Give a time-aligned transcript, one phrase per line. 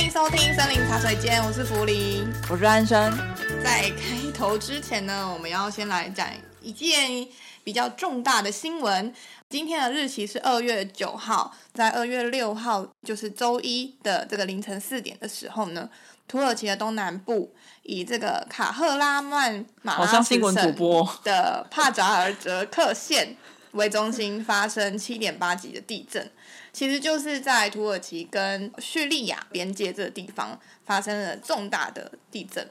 [0.00, 3.12] 欢迎收听森林茶水间，我是福林，我是安生。
[3.62, 6.26] 在开头之前呢，我们要先来讲
[6.62, 7.28] 一件
[7.62, 9.14] 比较重大的新闻。
[9.50, 15.90] 今天的日期是二月九号，在二月六号，就是周一的这个凌晨四点的时候呢，
[16.26, 20.74] 土耳其的东南部以这个卡赫拉曼马拉什省
[21.22, 23.36] 的帕扎尔泽克县
[23.72, 26.32] 为中心发生七点八级的地震。
[26.72, 32.68] 其实就是在土耳其跟叙利亚边界这个地方发生了重大的地震。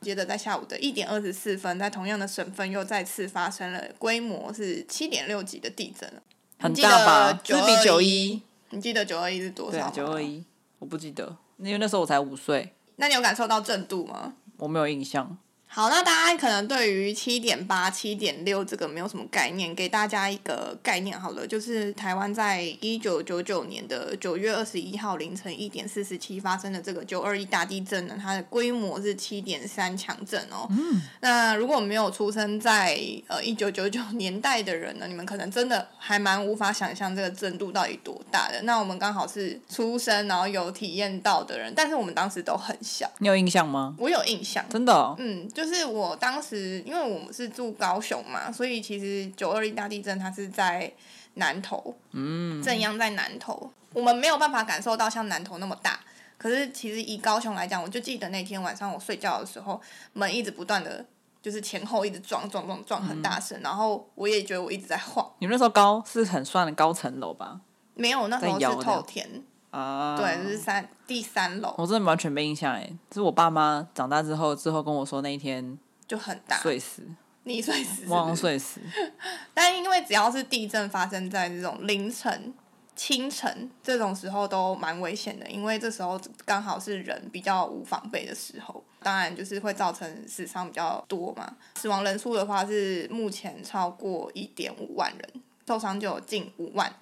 [0.00, 6.12] 接着在下午的一点二十四分，在同样的省份又再次发生了规模是七点六级的地震。
[6.58, 7.40] 很大吧？
[7.44, 8.42] 九比九一。
[8.70, 9.90] 你记得九二一是多少？
[9.90, 10.44] 九二一，
[10.78, 12.72] 我不记得，因为那时候我才五岁。
[12.96, 14.34] 那你有感受到震度吗？
[14.56, 15.38] 我没有印象。
[15.74, 30.68] 好，那大家可能对于七点八、七点六这个没有什么概念，给大家一个概念好了，就是台湾在一九九九年的九月二十一号凌晨一点四十七发生的这个九二一大地震呢，它的规模是七点三强震哦。
[30.68, 31.00] 嗯。
[31.22, 38.60] 那如果没有出生在呃一九九九年代的人呢，你们可能真的还蛮无法想象这个震度到底多大的。
[38.64, 43.10] 那我们刚好是出生然后有体验到的人，但是我们当时都很小。
[43.20, 43.94] 你有印象吗？
[43.96, 44.62] 我有印象。
[44.68, 45.16] 真的哦？
[45.18, 45.48] 嗯。
[45.61, 50.92] 就是我当时，因为我们是住高雄嘛，所以其实九二一大地震它是在
[51.34, 56.00] 南投，嗯，震央在南投，我们没有办法感受到像南投那么大。
[56.38, 59.80] 可是其实以高雄来讲，我就记得那天晚上我睡觉的时候，
[60.12, 61.04] 门一直不断的，
[61.40, 65.30] 就是前后一直撞撞撞撞很大声，嗯，然后我也觉得我一直在晃。
[65.38, 67.60] 你们那时候高是很算的高层楼吧？
[67.94, 69.44] 没有，那时候是透天。
[69.72, 71.74] 啊，对，就是三第三楼。
[71.78, 77.02] 我真的完全没印象哎，是我爸妈长大之后之后跟我说那一天就很大，碎死，
[77.44, 78.80] 你碎死，忘睡死。
[79.54, 82.52] 但因为只要是地震发生在这种凌晨、
[82.94, 91.50] 清晨这种时候都蛮危险的，因为这时候刚好是人比较无防备的时候，当然就是会造成死伤比较多嘛。
[91.76, 96.94] 死亡人数的话是目前超过一点五万人，受伤就有近五万。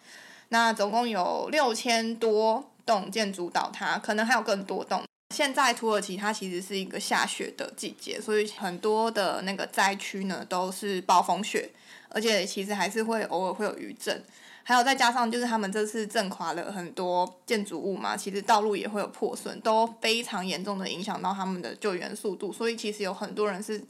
[0.51, 5.03] 那总共有六千多栋建筑倒塌，可能还有更多栋。
[5.35, 11.71] 现在土耳其它其实是一个下雪的季节，所以很多的那个灾区呢都是暴风雪，
[12.09, 14.23] 而且其实还是会偶尔会有余震。
[14.71, 22.53] 还有再加上就是他们这次震垮了很多建筑物嘛，其实道路也会有破损，都非常严重的影响到他们的救援速度。
[22.53, 23.83] 所以其实有很多人是。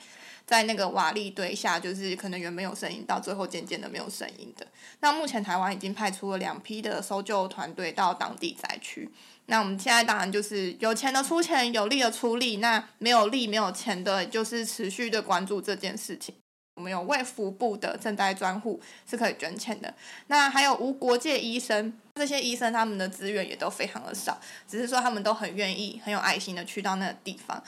[0.46, 4.66] 在那个瓦砾堆下，就是可能原本有声音，到最后渐渐的没有声音的。
[4.98, 9.08] 那目前台湾已经派出了两批的搜救团队到当地灾区。
[9.46, 12.56] 那我们现在当然就是有钱的出钱，有力的出力。
[12.56, 16.34] 那没有力、没有钱的，就是持续的关注这件事情。
[16.74, 19.92] 我们有卫福部的賑灾专户是可以捐钱的。
[20.28, 27.62] 那还有无国界医生，这些医生他们的资源也都非常的少，只是说他们都很愿意、很有爱心的去到那个地方。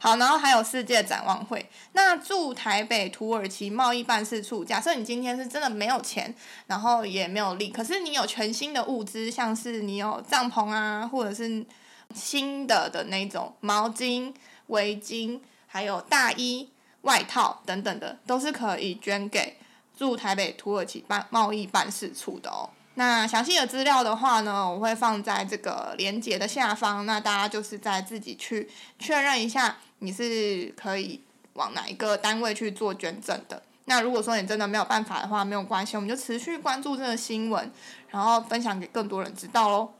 [0.00, 1.68] 好，然后还有世界展望会。
[1.92, 6.32] 那驻台北土耳其贸易办事处，假设你今天是真的没有钱，
[6.68, 11.66] 然后也没有力，可是你有全新的物资，像是你有帐篷啊，或者是
[12.14, 14.32] 新的的那种毛巾、
[14.68, 16.68] 围巾，还有大衣、
[17.02, 19.56] 外套等等的，都是可以捐给
[19.96, 22.70] 驻台北土耳其办贸易办事处的哦。
[22.94, 29.76] 那详细的资料的话呢，我会放在这个连接的下方，那大家就是再自己去确认一下。
[30.00, 31.20] 你是可以
[31.54, 33.62] 往哪一个单位去做捐赠的？
[33.86, 37.70] 那如果说你真的没有办法的话，没有关系，我们就持续关注这个新闻，
[38.10, 39.90] 然后分享给更多人知道喽。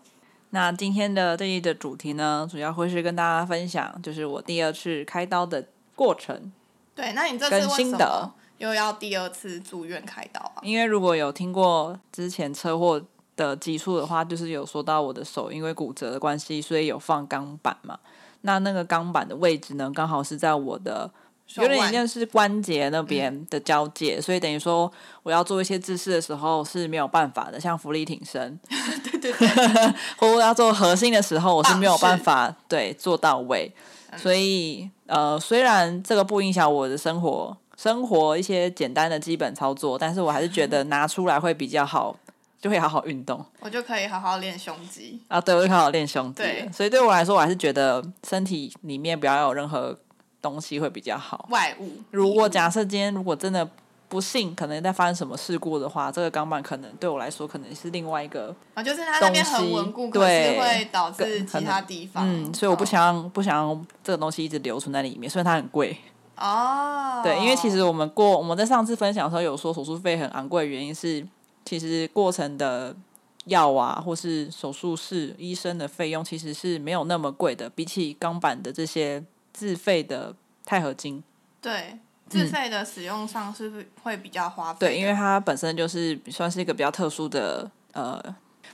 [0.51, 6.53] 那今天的这一的主题呢，主要会是跟大家分享，就是我第二次开刀的过程。
[6.99, 10.59] 对，那你这次为什么又要第二次住院开刀啊？
[10.63, 13.01] 因为如果有听过之前车祸
[13.37, 17.97] 的集数的话，就是有说到我的手因为骨折的关系，所以有放钢板嘛。
[18.41, 21.09] 那那个钢板的位置呢，刚好是在我的
[21.55, 24.91] 有点像是关节那边的交界，嗯、所以等于说
[25.23, 28.59] 我要做一些姿势的时候是没有办法的，像浮力挺身，
[29.05, 29.49] 对 对对，
[30.19, 33.73] 或者要做核心的时候，我是没有办法 对做到位。
[34.17, 42.17] 所以呃，虽然这个不影响我的生活，生活一些简单的基本操作，但是我还是觉得拿出来会比较好。
[42.61, 45.41] 就会好好运动，我就可以好好练胸肌啊！
[45.41, 46.43] 对，我就好好练胸肌。
[46.43, 49.97] 对，所以对我来说，我还是觉得身体里面不要有任何
[50.43, 51.47] 东西会比较好。
[51.51, 51.89] 外物。
[52.11, 53.71] 如果假设今天如果真的
[54.09, 62.25] 不幸可能在发生什么事故的话，这个钢板可能对我来说可能是另外一个啊，就是它那边很稳固，对，可是会导致其他地方。
[62.27, 65.97] 嗯，所以我不想不想这个东西一直留存在里面，虽然它很贵
[66.37, 67.21] 哦。
[67.23, 71.27] 对，因为其实我们过我们在上次分享的时候有说手术费很昂贵的原因是。
[71.65, 72.97] 其实过程的
[73.45, 79.23] 药啊，或是手术室医生的费用，其实是没有那么贵的，比起钢板的这些
[79.53, 80.35] 自费的
[80.65, 81.23] 钛合金。
[81.61, 84.81] 对，自费的使用上是不是会比较花费，嗯？
[84.81, 88.23] 对，因为它本身就是算是一个比较特殊的呃。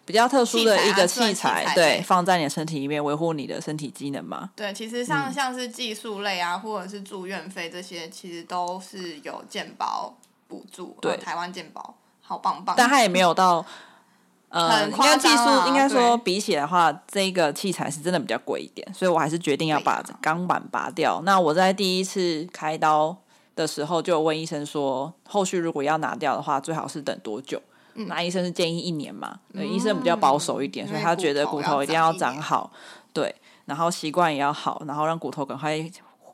[0.07, 4.51] 比较特殊的一个器材，器材，对，对，放在你的身体里面维护你的身体机能嘛。
[4.55, 10.15] 对，其实像像是技术类啊，嗯、或者是住院费这些，其实都是有健保
[10.47, 10.95] 补助。
[11.01, 12.75] 对，台湾健保好棒棒。
[12.77, 13.65] 但它也没有到，
[14.51, 21.23] 呃，应该技术应该说比起来的话，这个器材是真的比较贵一点，所以我还是决定要把钢板拔掉。
[21.25, 23.17] 那我在第一次开刀
[23.57, 27.61] 的时候，就有问医生说，后续如果要拿掉的话，最好是等多久？
[27.95, 29.39] 那医生是建议一年嘛？
[29.53, 32.73] 嗯、医生比较保守一点，嗯、所以他觉得骨头一定要长好，
[33.13, 33.33] 对，
[33.67, 35.79] 然后习惯也要好，然后让骨头赶快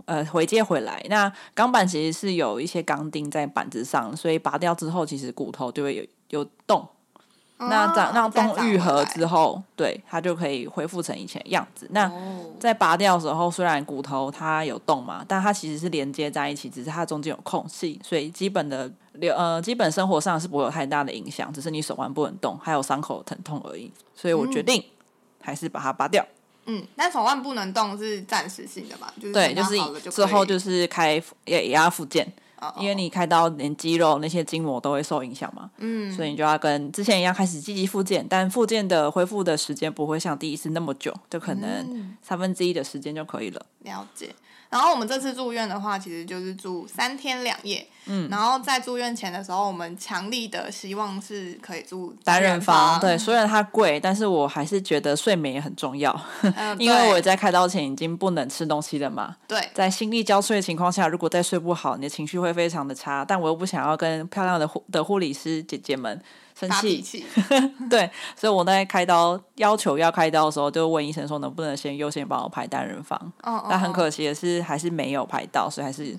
[0.06, 1.05] 呃回接回来。
[1.11, 6.88] 那钢板其实是有一些钢钉在板子上，所以拔掉之后，其实骨头就会有有洞。
[7.69, 11.87] 那长让洞愈合之后，对，它就可以恢复成以前的样子。
[11.91, 12.11] 那
[12.59, 23.93] 在拔掉的时候，虽然骨头它有洞嘛，但它其实是连接在一起，只是它中间有空隙，所以基本的流呃基本生活上是不会有太大的影响，只是你手腕不能动，还有伤口疼痛而已。
[24.15, 24.83] 所以我决定
[25.43, 26.25] 还是把它拔掉。
[26.67, 29.13] 嗯，但手腕不能动是暂时性的嘛？
[29.21, 31.15] 就是对，就是之后就是开
[31.45, 32.31] 也也要复健。
[32.79, 43.65] 因为你开刀，连肌肉那些筋膜都会受影响嘛，嗯，所以你就要跟之前一样开始积极复健，但复健的恢复的时间不会像第一次那么久，就可能三分之一的时间就可以了。
[43.81, 44.35] 了解。
[44.69, 47.85] 然后我们这次住院的话，其实就是住三天两夜。
[48.07, 52.99] 嗯，然后在住院前的时候，我们强力的希望是可以住单人房。
[53.01, 56.19] 对，虽然它贵，但是我还是觉得睡眠也很重要。
[56.43, 59.37] 嗯、 因为我在开刀前已经不能吃东西了嘛。
[59.49, 63.25] 对，在心力交瘁的情况下，如果再睡不好，你的情绪会非常的差。
[63.25, 66.23] 但我又不想要跟漂亮的护的护理师姐姐们。
[66.52, 67.25] 生气，
[67.88, 73.19] 对，所以我在开刀要求要开刀的时候，就问医生说能不能先优先帮我排单人房。
[73.43, 76.17] 哦哦，但很可惜的是，还是没有排到，所以还是有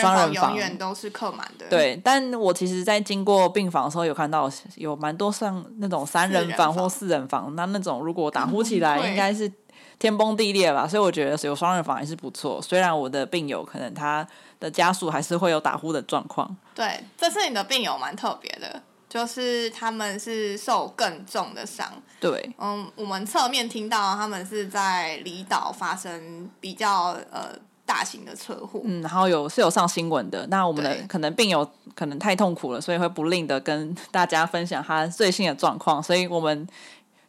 [0.00, 1.66] 双人房，永远都是客满的。
[1.68, 9.50] 对，但我其实，在经过病房的时候，有看到有蛮多像那种三人房或四人房，那那种如果打呼起来，应该是
[9.98, 10.86] 天崩地裂吧。
[10.86, 12.62] 所以我觉得有双人房还是不错。
[12.62, 14.24] 虽然我的病友可能他
[14.60, 16.56] 的家属还是会有打呼的状况。
[16.74, 18.80] 对，这次你的病友蛮特别的。
[19.08, 21.84] 就是他们是受更重的伤，
[22.20, 27.48] 对，嗯，我们侧面听到他们是在离岛发生比较呃
[27.84, 30.46] 大型的车祸，嗯，然后有是有上新闻的。
[30.46, 36.64] 那我们的可能病友可能太痛苦了，所以会不吝的跟大家分享他最新的状况，所以我们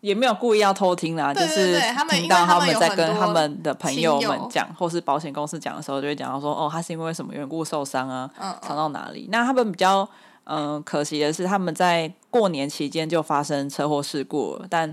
[0.02, 9.30] 也没有故意要偷听啦，对对对，就是听到他们在跟他们的朋友们讲，或是保险公司讲的时候，就会讲到说，哦，他是因为什么缘故受伤啊，嗯，伤到哪里？
[9.32, 10.08] 那他们比较。
[10.46, 14.92] 嗯，可惜的是，他们在过年期间就发生车祸事故了，但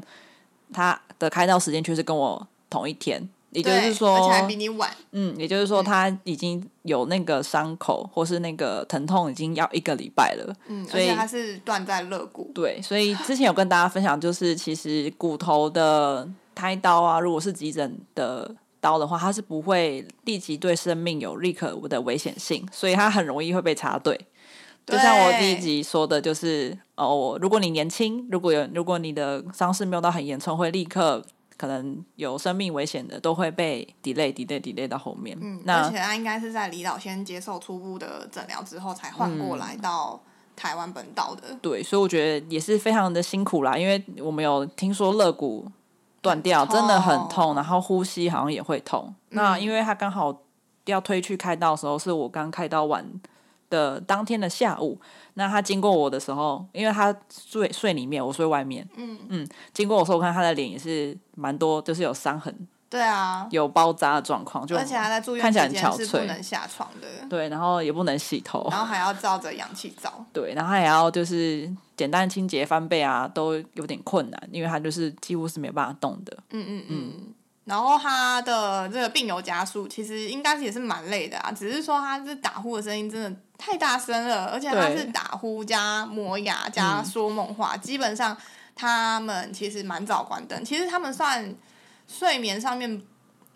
[0.75, 4.91] 他的开刀时间却是跟我同一天，也就是说，而且还比你晚。
[5.13, 10.55] 嗯，也就是说，他已经有那个伤口或是那个疼痛，已经要一个礼拜了。
[10.67, 12.51] 嗯，所以他是断在肋骨。
[12.55, 24.19] 对，所以之前有跟大家分享，就是其实骨头的开刀啊，如果是急诊的刀的话，它是不会立即对生命有立刻的危险性，所以它很容易会被插队。
[24.87, 31.23] 就像我第一集说的，就是哦，如果你年轻，如果有如果你的伤势没有到很严重，会立刻
[31.59, 35.37] 可能有生命危险的，都会被 delay delay delay 到后面。
[35.41, 40.19] 嗯，那而且他应该是在离岛先接受初步的诊疗之后，才换过来到
[40.55, 41.49] 台湾本岛的。
[41.51, 41.59] 嗯。
[41.61, 45.67] 对，所以我觉得也是非常的辛苦啦，因为我们有听说肋骨
[46.23, 49.05] 断掉真的很痛，然后呼吸好像也会痛。
[49.09, 50.35] 嗯，那因为他刚好
[50.85, 53.05] 要推去开刀的时候，是我刚开刀完。
[53.71, 55.01] 的当天的下午，
[55.35, 59.19] 那他经过我的时候，因为他睡睡里面，我睡外面，嗯。
[59.29, 62.55] 嗯，经过我时候，我看他的脸也是蛮多，就是有伤痕，
[62.89, 77.13] 对啊，有包扎的状况，就而且他在住院期间是不能下床的，对，然后也不能洗头，然后还要照着氧气罩，对，然后还要就是简单清洁翻倍啊，都有点困难，因为他就是几乎是没办法动的，嗯嗯嗯。
[77.19, 77.35] 嗯
[77.69, 88.35] 然后他的这个病友家属其实应该也是蛮累的啊，只是说他是打呼的声音真的太大声了，而且他是打呼加磨牙加说梦话，嗯，基本上
[88.75, 91.55] 他们其实蛮早关灯，其实他们算
[92.07, 93.03] 睡眠上面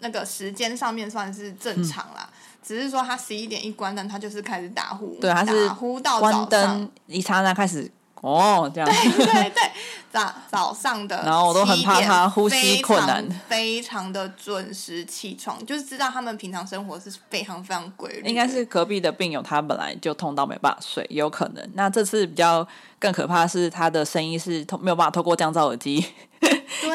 [0.00, 7.90] 那个时间上面算是正常啦，嗯，只是说他十一点一关灯，他就是开始打呼，对，他是打呼到关灯一刹那开始。
[8.22, 8.88] 哦，这样。
[8.88, 9.62] 对对对，
[10.10, 18.28] 早早上的，然后我都很怕他呼吸困难，非常的准时起床，就是知道他们平常生活是非常非常规律。
[18.28, 21.70] 应该是隔壁的病友，他本来就痛到没办法睡，有可能。
[21.74, 22.66] 那这次比较
[22.98, 26.06] 更可怕的是，他的声音是透没有办法透过降噪耳机，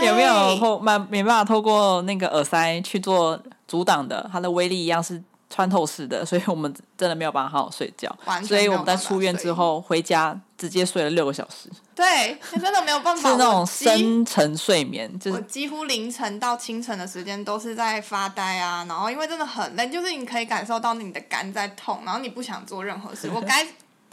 [0.05, 5.22] 有没有透没没办法透过那个耳塞去做阻挡的，它的威力一样是。
[5.50, 8.13] 穿透式的， 所以我们真的没有办法好好睡觉。
[8.44, 11.70] 所以我们在出院之后回家直接睡了六个小时。
[11.96, 13.30] 对，真的没有办法。
[13.32, 18.86] 是那种深层睡眠，就是我几乎凌晨到清晨的时间都是在发呆啊。
[18.88, 23.30] 然后因为真的很累，就是你可以感受到你的肝在痛，然后你不想做任何事。
[23.34, 23.68] 我该。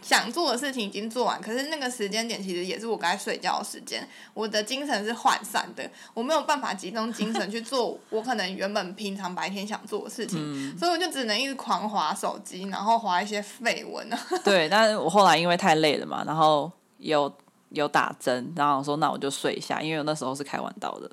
[0.05, 4.07] 想做的事情已经做完，可是那个时间点其实也是我该睡觉的时间。
[4.35, 14.19] 我的精神是涣散的，我没有办法集中精神去做 我可能原本平常白天想做的事情，嗯、所以我就只能一直狂划手机，然后划一些废文啊。
[14.45, 17.33] 对，但是我后来因为太累了嘛，然后有
[17.71, 21.11] 有打针，然后我说那我就睡一下，因为我那时候是开完刀的。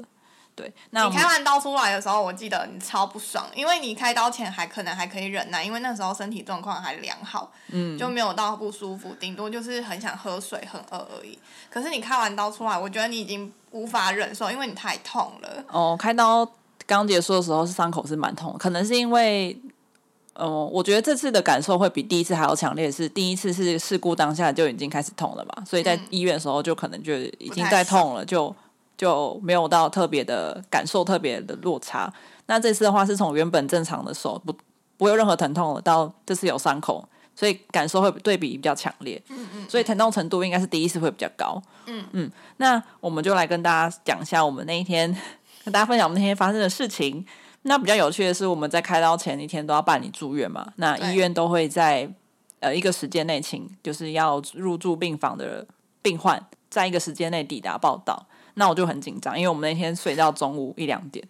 [0.53, 11.39] 对，那你开完刀出来的时候，我记得你超不爽，因为你开刀前还可能还可以忍耐，因为那时候身体状况还良好，嗯，就没有到不舒服，顶多就是很想喝水、很饿而已。
[11.70, 15.63] 可是你开完刀出来，我觉得你已经无法忍受，因为你太痛了。
[15.70, 16.48] 哦，开刀
[16.86, 19.58] 刚结束的时候是伤口是蛮痛，可能是因为，
[20.34, 28.53] 嗯、呃，我觉得这次的感受会比第一次还要强烈，是第一次是事故当下就已经开始痛了嘛，所以在医院的时候就可能就已经在痛了，就。
[29.01, 32.13] 就没有到特别的感受，特别的落差。
[32.46, 34.53] 那这次的话是从原本正常的手不
[34.96, 37.03] 不会有任何疼痛了，到这次有伤口，
[37.36, 39.20] 所以感受会对比比较强烈。
[39.29, 39.67] 嗯嗯。
[39.67, 41.60] 所以疼痛程度应该是第一次会比较高。
[41.88, 42.31] 嗯嗯。
[42.58, 45.12] 那我们就来跟大家讲一下我们那一天
[45.65, 47.25] 跟大家分享我们那天发生的事情。
[47.63, 50.72] 那比较有趣的是，我们在开刀前一天都要办理住院嘛。
[50.75, 52.08] 那医院都会在
[52.60, 55.65] 呃一个时间内请就是要入住病房的
[56.03, 58.27] 病患在一个时间内抵达报到。
[58.55, 61.25] 那我就很紧张，因为我们那天睡到中午一两点，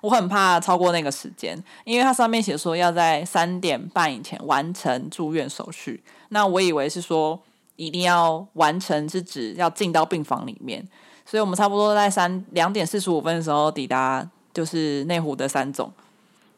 [0.00, 6.02] 我很怕超过那个时间，因为它上面写说要在三点半以前完成住院手续。
[6.30, 7.40] 那我以为是说
[7.76, 10.86] 一定要完成，是指要进到病房里面，
[11.24, 15.92] 所以我们差不多在三两点四十五分的时候抵达，就是内湖的三总，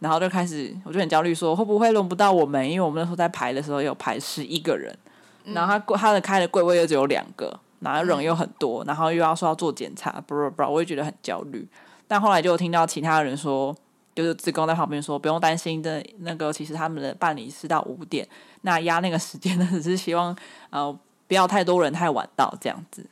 [0.01, 2.69] 然后就开始我就很焦虑，说会不会轮不到我们？
[2.69, 4.97] 因为我们那时候在排的时候有排十一个人，
[5.45, 7.61] 然后他他的开的柜位又只有两个。
[7.81, 11.69] 然后人又很多，然后又要说要做检查，不不不，我也觉得很焦虑。
[12.09, 13.75] 但后来就听到其他人说，
[14.15, 18.27] 就是志工在旁边说不用担心的，那个其实他们的办理是到五点，
[18.63, 20.37] 那压那个时间呢，只是希望
[20.71, 23.05] 呃不要太多人太晚到这样子。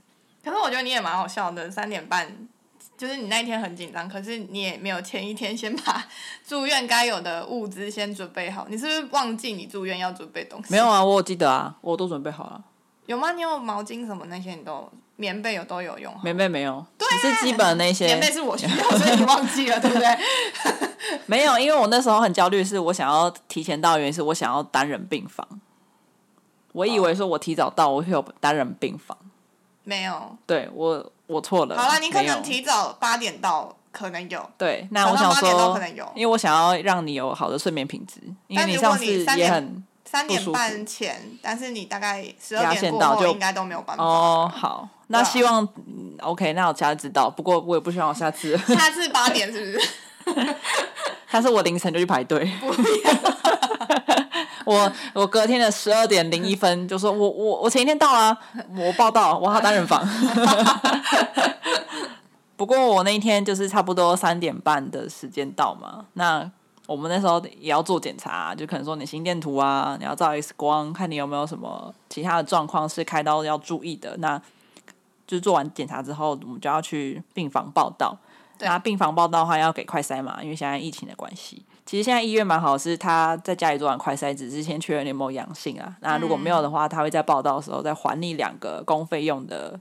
[0.44, 2.48] 可是我觉得你也蛮好笑的，三点半
[2.96, 6.06] 就是你那一天很紧张，可是你也没有前一天先把
[6.46, 10.70] 住院该有的物资先准备好，你是不是忘记你住院要准备东西？
[10.70, 12.62] 没有啊，我有记得啊，我都准备好了。
[13.06, 13.32] 有吗？
[13.32, 16.12] 你有毛巾什么那些你都棉被有都有用？
[16.22, 18.06] 棉被没有，对只是基本的那些。
[18.06, 20.18] 棉被是我需要，所以你忘记了，对不对？
[21.26, 25.46] 没有，因为我那时候很焦虑，是我想要提前到，原因是我想要单人病房。
[26.72, 29.16] 我以为说我提早到，我会有单人病房。
[29.84, 30.36] 没有。
[30.46, 31.76] 对我，我错了。
[31.76, 34.50] 好了，你可能提早八点到，可能有。
[34.56, 35.78] 对，那我想说，
[36.14, 38.18] 因为我想要让你有好的睡眠品质，
[38.48, 39.04] 因为你上次
[39.36, 39.84] 也很。
[40.14, 44.04] 三点半前，但是你大概十二点过后应该都没有办法。
[44.04, 47.28] 哦，好，那希望、嗯、OK，那我下次知道。
[47.28, 48.56] 不过我也不希望我下次。
[48.72, 49.66] 下次八点是不
[50.30, 50.56] 是？
[51.28, 52.48] 下次我凌晨就去排队。
[54.64, 58.38] 我我隔天的十二点零一分就说我我我前一天到啊，
[58.76, 60.00] 我报到，我要单人房。
[62.56, 66.48] 不过我那一天就是差不多三点半的时间到嘛，那。
[66.86, 74.16] 我们那时候也要做检查，就可能说你心电图啊，你要照 X 光，看你有没有什么其他的状况是开刀要注意的。
[74.18, 74.38] 那
[75.26, 78.16] 就是做完检查之后，我们就要去病房报到。
[78.60, 81.64] 那病房报道的话要给快筛嘛，因为现在疫情的关系。
[81.86, 85.96] 其实现在医院蛮好，是他在家里做完快筛，只是先确认你有没有阳性啊。
[86.00, 89.80] 那如果没有的话，他会在报道的时候再还你两个公费用的。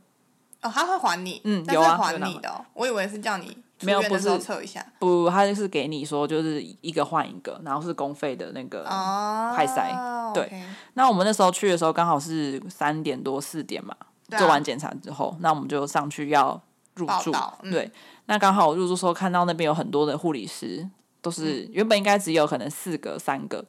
[0.64, 1.42] 哦，他会还你？
[1.44, 2.66] 嗯，有啊，还你的哦。
[2.74, 3.56] 我以为是叫你。
[3.82, 9.92] 没有，不是测一下，不，他就是给你说，就是一个换一个，然后是公费的那个快筛。
[10.28, 10.64] Oh, 对，okay.
[10.94, 13.94] 那我们那时候去的时候刚好是三点多四点嘛，
[14.32, 16.62] 啊、做完检查之后，那我们就上去要
[16.96, 17.36] 入住。
[17.64, 17.92] 嗯、对，
[18.28, 20.88] 那刚好我入住时候看到那边有很多的护理师，
[21.22, 23.66] 都是、嗯、原本应该只有可能四个三个，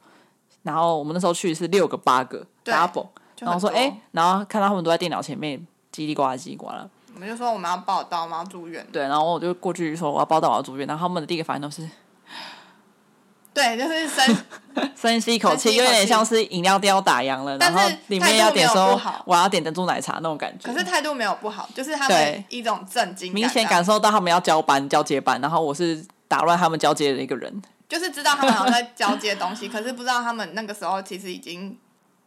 [0.63, 3.07] 然后我们那时候去是六个八个 double，
[3.39, 6.85] 然后说哎、欸，然后看到他们都在电脑前面叽里呱啦叽里呱啦。
[7.13, 8.85] 我们就说我们要报到，我们要住院。
[8.91, 10.85] 对，然后我就过去说我要报到，我要住院。
[10.85, 11.89] 然后他们的第一个反应都是，
[13.53, 14.37] 对，就是深
[14.95, 20.69] 深吸一口气，有点像是饮料店要打烊了，然后里面要点说我要点珍珠奶茶那种感觉。
[20.69, 27.61] 可是态度没有不好，就是他们一种震惊，明显感受到他们要交班交接班，然后我是打乱他们交接的一个人。
[27.87, 31.77] 就是知道他们好像在交接东西，可是不知道他们那个时候其实已经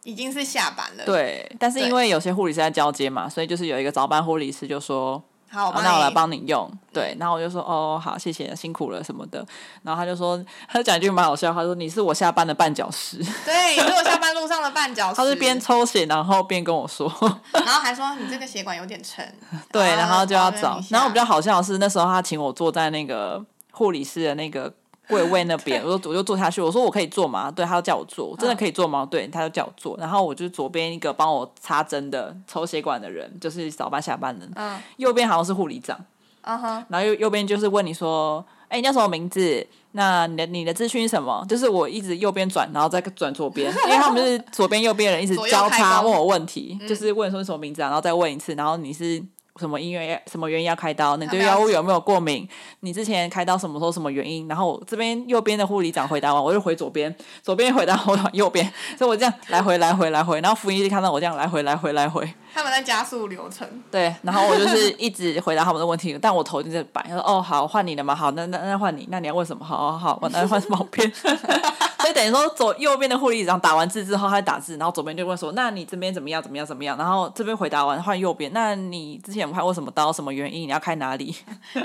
[0.03, 1.05] 已经是下班了。
[1.05, 5.21] 对，但是因为有些护理师在交接嘛，所以就是有一个早班护理师就说。
[5.51, 6.71] 好，那我来帮你用。
[6.93, 9.43] 对，然后我就说哦，好，谢谢，辛苦了什么的。
[9.81, 10.37] 然后他就说，
[10.67, 13.17] 他就讲一句蛮好笑，他说你是我下班的绊脚石。
[13.43, 15.15] 对，你是我下班路上的绊脚石。
[15.15, 17.11] 他是边抽血，然后边跟我说，
[17.51, 19.27] 然后还说你这个血管有点沉。
[19.73, 20.79] 对，然后就要找。
[20.91, 24.71] 然后比较好笑的是，那时候他请我坐在那个护理师的那个。
[25.09, 27.51] 柜位那边， 我说我就坐下去，我说我可以坐吗？
[27.51, 29.05] 对，他就叫我坐，我真的可以坐吗？
[29.09, 29.97] 对，他就叫我坐。
[29.97, 34.47] 然后我就左边一个帮我插针的抽血管的人，就是早班下班的。
[34.55, 34.79] 嗯。
[34.97, 35.99] 右边好像是护理长。
[36.41, 36.85] 嗯哼。
[36.87, 39.67] 然后右右边就是问你说，哎，你叫什么名字？
[39.93, 41.43] 那你的你的资讯是什么？
[41.49, 49.23] 就是我一直右边转，然后再转左边，因为他们是左边右边人一直 交叉问我问题，就是问说什么名字啊，然后再问一次，然后你是。
[49.59, 51.17] 什么因为什么原因要开刀？
[51.17, 52.47] 你对药物有没有过敏？
[52.79, 54.47] 你之前开刀什么时候什么原因？
[54.47, 57.13] 然后我这边右边的护理长回答完，我就回左边，
[57.43, 58.65] 左边回答我往右边，
[58.97, 62.27] 所以我这样来回来回来回，然后福音就看到我这样来回来回来回。
[62.53, 63.67] 他们在加速流程。
[63.91, 67.03] 对，然后我就是一直回答他们的问题，但我头就在摆。
[67.03, 68.15] 他说：“哦，好，换你了嘛？
[68.15, 69.63] 好，那那那换你，那你要问什么？
[69.63, 71.09] 好好好，我那换什么片？”
[71.99, 76.41] 所以等于说，左右边的护理长打完字之后，他在打字，然后左边就问说：“那你这边怎么样？
[76.41, 76.65] 怎么样？
[76.65, 78.51] 怎么样？”然后这边回答完，换右边。
[78.53, 80.13] 那你之前有开过什么刀？
[80.13, 80.63] 什么原因？
[80.63, 81.35] 你要开哪里？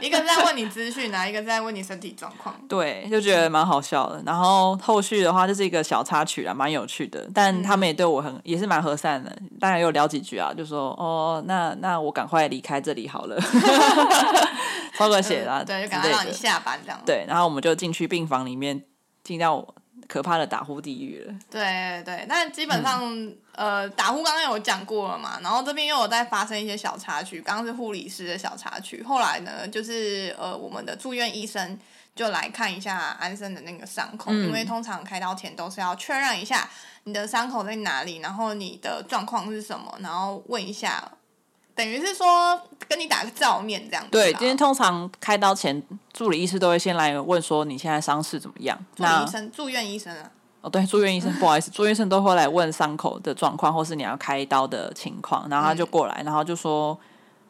[0.00, 2.54] 一个在问你资讯啊，一个在问你身体状况。
[2.68, 4.22] 对，就觉得蛮好笑的。
[4.24, 7.28] 然后后续的话就是一个小插曲啊，蛮有趣的。
[7.34, 9.36] 但他们也对我很，也是蛮和善的。
[9.58, 13.36] 当然有聊几句啊，就说：“哦，那那我赶快离开这里好了。”
[14.96, 17.00] 抽个血啊， 对，就赶快让你下班这样。
[17.04, 18.84] 对，然后我们就进去病房里面，
[19.22, 19.66] 进到。
[20.08, 21.34] 可怕的打呼地狱了。
[21.50, 27.40] 对对，但基本上，嗯、呃，打呼刚刚有讲过了嘛，然后这边又有在发生一些小插曲。
[27.40, 31.78] 刚刚是护理师的小插曲，后来呢，就是呃，我们的住院医生
[32.14, 36.68] 就来看一下安生的那个伤口，嗯、因为通常开刀前都是要确认一下
[37.04, 41.10] 你的伤口在哪里，然后你的状况是什么，然后问一下。
[41.74, 44.10] 等于是说跟你打个照面这样子。
[44.10, 48.78] 对，今天通常开刀前，助理医师都会先来问说你现在伤势怎么样。
[48.94, 50.30] 助理医生、住院医生啊。
[50.60, 56.98] 哦，对，住院医生，不好意思， 住院医生都会来问伤口的状况，或是你要开刀的情况，然后他就过来，然后就说：“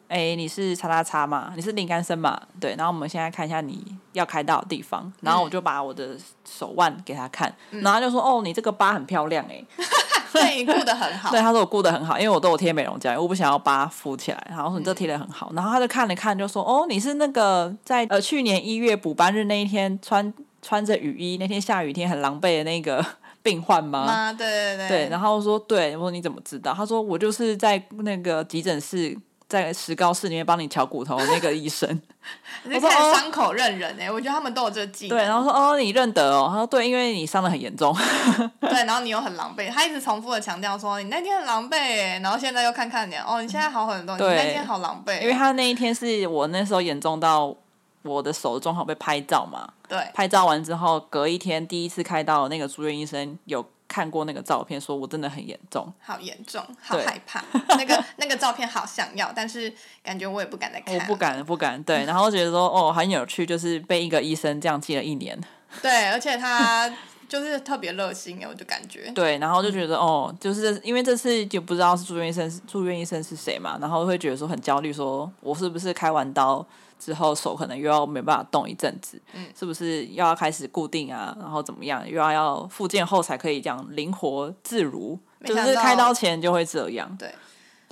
[0.08, 1.52] 哎、你是叉叉叉嘛？
[1.54, 2.40] 你是林干生嘛？
[2.58, 9.62] 对，然后我们现在看一下你要开刀的地方，然后我就把我的手腕给他看，嗯、然后他就说：哦，你这个疤很漂亮哎。”
[10.40, 11.30] 对，你顾得很好。
[11.30, 14.46] 对，他说我顾得很好，因为我都有贴美容胶，我不想要疤浮起来。
[14.50, 23.04] 然后说你这贴得很好，嗯、然后他就看了看，就说：“哦，你是那个在呃去年一月补班日那一天穿穿着雨衣，那天下雨天很狼狈的那个
[23.42, 24.32] 病患吗？”啊？
[24.32, 24.88] 对对对。
[24.88, 26.74] 对，然后说对，我说你怎么知道？
[26.74, 29.16] 他说我就是在那个急诊室。
[29.62, 31.88] 在石膏室里面帮你敲骨头的那个医生，
[32.64, 35.16] 你看伤口认人哎、欸，我觉得他们都有这个技能。
[35.16, 37.96] 对，然后说哦，你认得哦，他说对，因为你伤的很严重。
[38.60, 45.20] 对，然后你又很狼狈，他一直重复的强调说你那天很狼狈哎，然后现在又看看你哦，你现在好很多，你那天好狼狈。
[45.20, 47.54] 因为他那一天是我那时候严重到
[48.02, 53.64] 我的手正好被拍照嘛，对，拍照完之后隔一天第一次开刀，那个住院医生有。
[53.86, 57.42] 看过那个照片，说我真的很严重，好严重，好害怕。
[57.76, 60.94] 那个那个照片好想要，但是感觉我也不敢再看。
[60.94, 61.82] 我不敢，不敢。
[61.82, 65.38] 对， 然后觉得说哦，很有趣，就是被一个医生这样记了一年。
[65.82, 66.92] 对，而且他
[67.28, 69.10] 就是特别热心哎，我就感觉。
[69.10, 76.64] 对，然后就觉得哦，就是因为这次就不知道是住院医生，住院医生是谁嘛，然后会觉得说很焦虑，说我是不是开完刀。
[77.04, 81.36] 之后手可能又要没办法动一阵子，嗯，是不是又要开始固定啊？
[81.38, 82.08] 然后怎么样？
[82.08, 85.18] 又要要复健后才可以这样灵活自如？
[85.44, 87.30] 就是开刀前就会这样，对。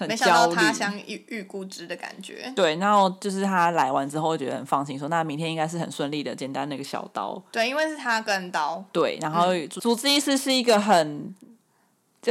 [0.09, 2.53] 没想到他像预预估值的感觉。
[2.57, 7.41] 对，然后就是他来完之后觉得很放心，说那明天应该是很顺利的，简单那个小刀。
[7.53, 8.83] 对，因为是他跟刀。
[8.91, 11.33] 对，然后主治医师是一个很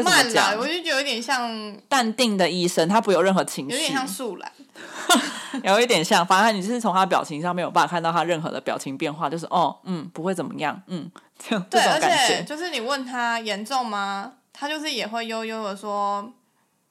[0.04, 4.52] 慢的，我就觉得有点像淡定的医生，他不有任何情绪，有点像树懒。
[5.64, 12.16] 有一点像，反正你是从他表情上没有办法看到他任何的表情变化，就是哦，嗯，不会怎么样，嗯，这样对，这种感觉。
[12.16, 14.34] 而且就是你问他严重吗？
[14.54, 16.32] 他就是也会悠悠的说，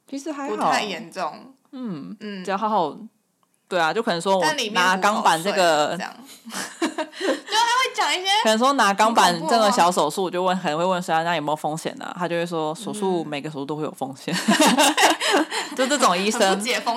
[0.08, 2.96] 其实还好，不太严重，嗯嗯，只要好好
[3.70, 6.12] 对啊，就可能说我拿钢板这个这样，
[6.50, 12.16] 就他会讲一些，可能说拿钢板这个小手术，我就问，可能会问说那有没有风险呢、啊？
[12.18, 16.40] 他就会说手术每个手术都会有风险，嗯、就这种医生，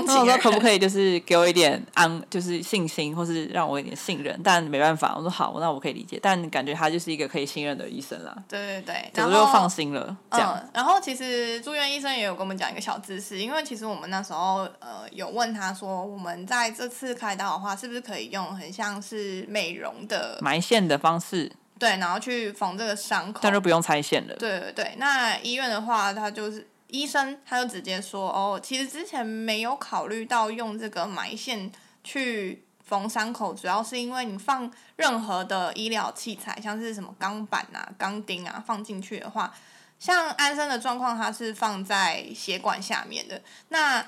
[0.07, 4.35] 那我说可不可以就是给我一点安，就是信心，或是让我一点信任？
[4.43, 8.35] 但没办法，我说好，那我可以理解，但感觉他就是一个可以信任的医生啦。
[8.49, 10.17] 对对对，然后我就放心了。
[10.31, 16.62] 这样、嗯，然后其实住院医生也有跟我们讲一个小知识，因为其实我们那时候呃有问他说我们在。
[16.63, 21.51] 在这次开刀的话，是不是可以用很像是美容的埋线的方式？
[21.77, 24.33] 对，然后去缝这个伤口，但就不用拆线了。
[24.37, 31.69] 对对对，那医院的话，他就是医生，他就直接说哦，其实之前没有考虑到用这个埋线
[32.01, 39.53] 去缝伤口，主要是因为你放任何的医疗器材，像是什么钢板啊、钢钉啊，放进去的话，
[39.99, 44.05] 像安生的状况，它是放在血管下面的，那。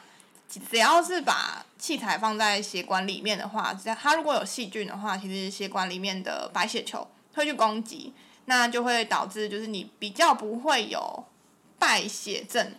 [0.47, 8.13] 只要是把器材放在血管里面的话，只要它如果有细菌的话，其实血管里面的白血球会去攻击，
[8.45, 11.25] 那就会导致就是你比较不会有
[11.77, 12.75] 败血症，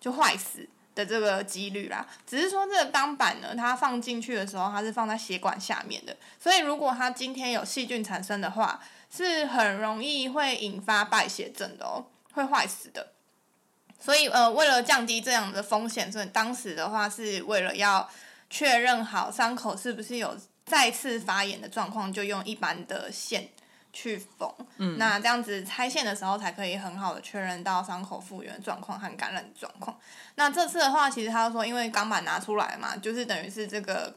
[0.00, 2.06] 就坏死的这个几率啦。
[2.26, 8.80] 只是说这个钢板呢，它放进去的时候，它是放在血管下面的，所以如果它今天有细菌产生的话，
[9.10, 13.12] 是很容易会引发败血症的哦，会坏死的。
[13.98, 18.08] 所以，呃，为了降低这样的风险，所以当时的话是为了要
[18.48, 23.48] 确认好伤口是不是有再次发炎的状况，就用一般的线
[23.92, 24.48] 去缝。
[24.76, 29.98] 嗯，那这样子拆线的时候才可以很好的确认到伤口复原的状况和感染的状况。
[30.36, 34.14] 那这次的话，其实他说，因为钢板拿出来嘛，就是等于是这个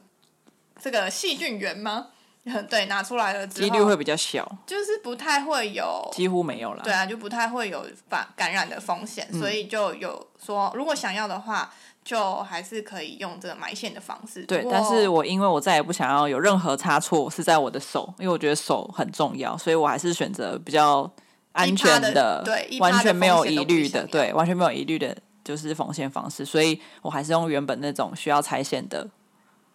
[0.80, 2.08] 这个细菌源吗？
[2.68, 6.82] 对，拿出来了之后，几率会比较小，就是不太会有，几乎没有了。
[6.82, 11.72] 对啊，就不太会有感感染的风险，嗯，所以就有说，如果想要的话，
[12.04, 14.42] 就还是可以用这个埋线的方式。
[14.42, 21.08] 对，但是我因为我再也不想要有任何差错是在我的手，因为我觉得手很重要，所以我还是选择比较
[21.52, 29.08] 安全的，的对，完全没有疑虑的，对，完全没有疑虑的，就是缝线方式，所以我还是用原本那种需要拆线的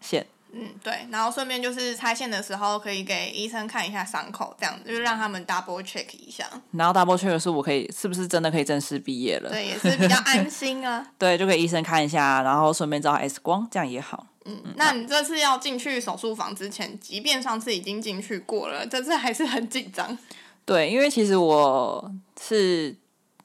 [0.02, 0.28] 线。
[0.54, 6.46] 嗯，对，然后顺便就是拆线的时候，可以给医生看一下伤口，这样就是让他们 double check 一下。
[6.72, 9.50] 然后 double check 的是我可以是不是真的可以正式毕业了？
[9.50, 11.06] 对，也是比较安心啊。
[11.20, 14.26] 对，就给医生看一下，然后顺便照 X 光，这样也好。
[14.46, 20.18] 嗯，那你这次要进去手术房之前，即便上次已经进去过了，这次还是很紧张。
[20.64, 22.10] 对，因为其实我
[22.42, 22.96] 是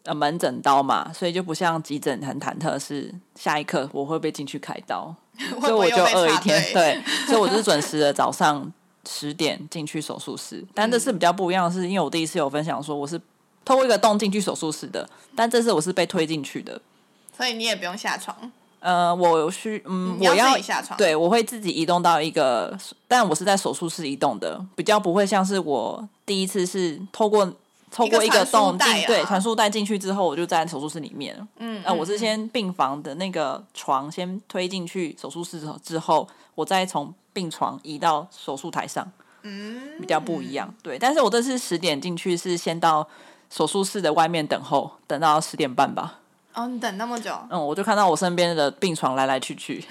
[0.04, 5.14] 呃门诊刀嘛，所以就不像急诊很忐忑，是下一刻我会不会进去开刀。
[5.60, 8.70] 所以我就饿一天，对，所以我就是准时的 早上
[9.08, 10.64] 十点进去手术室。
[10.74, 13.20] 但这次比较不一样的是，因为我第一次有分享说我是
[13.64, 16.80] 透过一个洞进去手术室的，但这次我是被推进去的，
[17.36, 18.52] 所以你也不用下床。
[18.80, 27.52] 呃，我需嗯，我要下床，对，我会自己移动到一个，但我是在手术室移动的，比较不会像是我第一次是透过。
[27.94, 31.36] 透过一个洞进、啊，对，传输带进去之后，我就在手术室里面。
[31.58, 39.06] 嗯，呃、嗯，我是先病房的那个床先推进去手术室之后，我再从病床移到手术台上。
[39.42, 40.72] 嗯，比较不一样。
[40.82, 43.06] 对，但是我这次十点进去，是先到
[43.50, 46.20] 手术室的外面等候，等到十点半吧。
[46.54, 47.36] 哦，你等那么久？
[47.50, 49.84] 嗯，我就看到我身边的病床来来去去。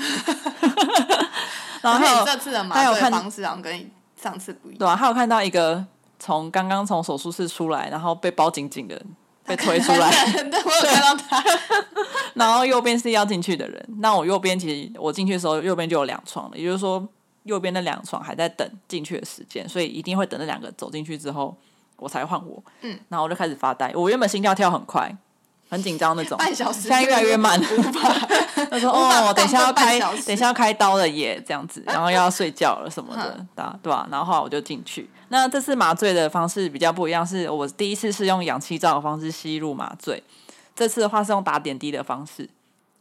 [1.82, 4.80] 然后还有这次的麻醉方式好像跟你上次不一样。
[4.80, 5.86] 对啊，还有看到一个。
[6.22, 9.02] 从刚刚从手术室出来，然后被包紧紧的
[9.44, 10.10] 被推出来，
[10.50, 11.44] 对，我有看到他。
[12.36, 17.06] 然后右边是要进去的人，那我右边其实我进去的时候，右边就有两床了，也就是说
[17.44, 21.58] 右边那两床还在等进去的时间，所以一定会等那两个走进去之后，
[21.98, 22.64] 我才换我。
[22.82, 25.16] 嗯，然后我就开始发呆，我原本心跳跳很快。
[25.72, 27.58] 很紧张那种，半小时，现在越来越慢。
[28.70, 33.46] 他说：“哦，等一下要开，等一下要开刀了耶，这样子，然后又要睡觉了什么的，
[33.82, 34.06] 对吧？
[34.12, 35.10] 然后后来我就进去。
[35.32, 40.22] 那这次麻醉的方式比较不一样，是我第一次是用氧气罩的方式吸入麻醉，
[40.76, 42.50] 这次的话是用打点滴的方式。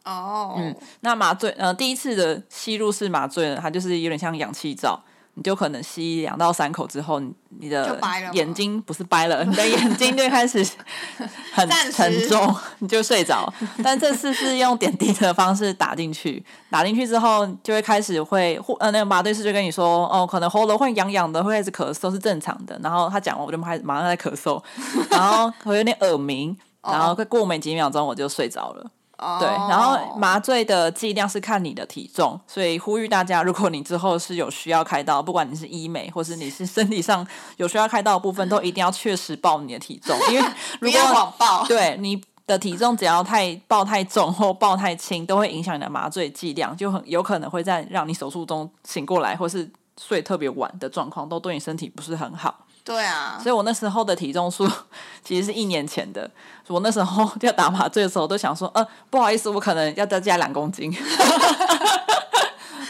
[0.04, 5.02] 哦，嗯，那麻醉呃，第一次的吸入式麻醉呢，它就是有点像氧气罩。”
[5.34, 7.98] 你就可能吸两到三口之后，你你的
[8.32, 10.66] 眼睛不是掰了， 你的眼睛就开始
[11.52, 13.52] 很沉重， 你就睡着。
[13.82, 22.78] 但这次是用点滴的方式打进去，打进去之后就会开始会呃那个麻醉师就跟你说哦，可能喉咙会痒痒的，会开始咳嗽是正常的。
[22.82, 24.62] 然后他讲完我就开始马上在咳嗽，
[25.10, 28.90] 然后我有点耳鸣，然后过没几秒钟我就睡着了。
[29.38, 40.48] 对，然后麻醉的剂量是看你的体重，所以呼吁大家，如果你之后是有需要开刀，不管你是医美或是你是身体上有需要开刀的部分，都一定要确实报你的体重，因为
[40.80, 52.66] 如果谎报， 对你的体重只要太报太重或报太轻，都会影响你的麻醉剂量，就很有可能会在让你手术中醒过来，或是睡特别晚的状况，都对你身体不是很好。
[52.84, 54.68] 对啊，所以我那时候的体重数
[55.24, 56.28] 其实是一年前的。
[56.66, 60.90] 我那时候要打麻醉的时候，都想说，呃，不好意思，我可能要再加两公斤。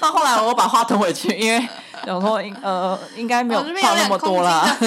[0.01, 1.59] 到后来我把话吞回去，因为
[2.05, 4.77] 想说，呃，应该没有胖那么多啦。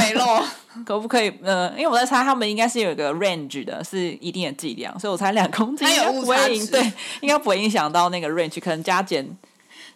[0.85, 1.31] 可不可以？
[1.43, 6.81] 呃，因为我在猜，他们应该是有一个 range 的，是一定的剂量，所以我猜两公斤应该不会影，对，
[7.21, 9.23] 应该不会影响到那个 range，可能加减。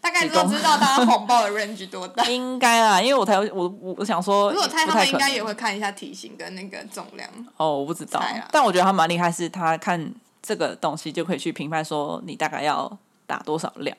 [0.08, 2.24] 大概都知道大家红包的 range 多大。
[2.26, 7.30] 应该啊，因为我才我我我想说，如果猜他们应该也会看一下体型跟那个重量。
[7.58, 13.96] 哦，我不知道，但我觉得他蛮厉害，是他看这个东西就可以去评判说你大概要打多少量。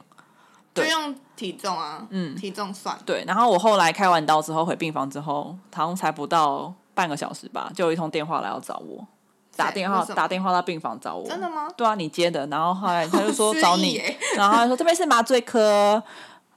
[0.75, 2.97] 就用体重啊，嗯，体重算。
[3.05, 9.05] 对，然后我后来开完刀之后回病房之后，好像才不到半个小时吧，就有一通电话来要找我，
[9.59, 11.29] 打电话打电话到病房找我。
[11.29, 11.69] 真的吗？
[11.77, 12.47] 对啊，你接的。
[12.47, 14.01] 然后后来他就说 找你，
[14.37, 16.01] 然后他就说这边是麻醉科。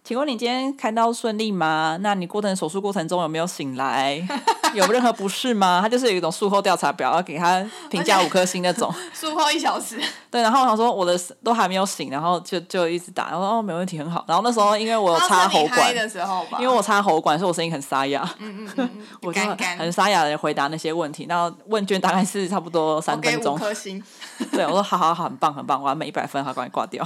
[0.03, 1.97] 请问你今天开刀顺利吗？
[2.01, 4.21] 那你过程手术过程中有没有醒来？
[4.73, 5.79] 有任何不适吗？
[5.81, 8.93] 他就是有一种术后调查表，要给他评价五颗星那种。
[9.13, 9.99] 术后一小时。
[10.29, 14.23] 对，然后我想说我的都还没有醒，然后就就一直打，然后说哦没问题，很好。
[14.27, 18.27] 然后那时候因为我有插喉管的时候吧，因为我插喉管，所以我声音很沙哑。
[18.39, 18.89] 嗯嗯嗯。
[19.21, 19.41] 我就
[19.77, 23.55] 很沙哑的回答那些问题，然后问卷大概是差不多三分钟。
[23.55, 24.01] 五颗星。
[24.51, 27.05] 对，我说好好好，很棒很棒，我要满一百分，好，赶快挂掉。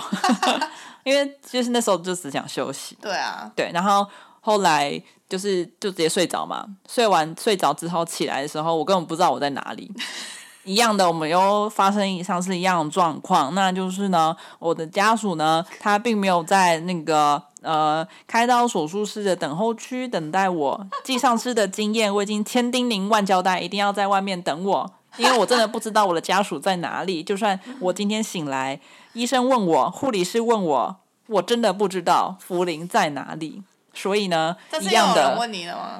[1.03, 2.97] 因为就是那时候就只想休息。
[3.01, 3.51] 对啊。
[3.55, 4.07] 对，然后
[4.45, 6.63] 后来就是就直接睡着嘛。
[6.87, 9.91] 睡完睡着之后起来的时候，我根本不知道我在哪里。
[10.63, 20.87] 一样的，我们又发生以上是一样的状况，那就是呢，我的家属呢，他并没有在那个呃开刀手术室的等候区等待我。
[21.03, 27.21] 记上次的经验，我已经千叮咛万交代，一定要在外面等我，因为我真的不知道我的家属在哪里。
[27.25, 28.79] 就算我今天醒来。
[29.13, 30.95] 医生问我，护理师问我，
[31.27, 33.61] 我真的不知道福林在哪里。
[33.95, 35.35] 所以呢，一样的，